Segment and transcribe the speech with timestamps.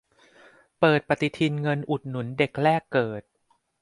[0.79, 3.23] เปิดปฏิทินเงินอุดหนุนเด็กแรกเกิด